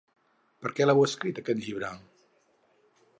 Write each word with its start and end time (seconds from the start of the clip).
Per 0.63 0.71
què 0.79 0.87
l’heu 0.87 1.03
escrit, 1.07 1.43
aquest 1.43 1.61
llibre? 1.67 1.91